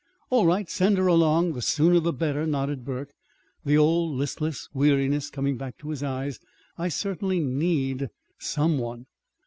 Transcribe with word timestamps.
"All 0.31 0.47
right. 0.47 0.67
Send 0.67 0.97
her 0.97 1.05
along. 1.05 1.53
The 1.53 1.61
sooner 1.61 1.99
the 1.99 2.11
better," 2.11 2.47
nodded 2.47 2.83
Burke, 2.83 3.13
the 3.63 3.77
old 3.77 4.15
listless 4.15 4.67
weariness 4.73 5.29
coming 5.29 5.57
back 5.57 5.77
to 5.77 5.91
his 5.91 6.01
eyes. 6.01 6.39
"I 6.75 6.87
certainly 6.87 7.39
need 7.39 8.07
some 8.39 8.79
one." 8.79 9.05